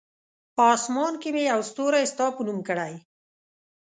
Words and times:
آسمان 0.71 1.13
کې 1.21 1.29
مې 1.35 1.41
یو 1.51 1.59
ستوری 1.69 2.03
ستا 2.11 2.25
په 2.35 2.41
نوم 2.47 2.59
کړی! 2.67 2.93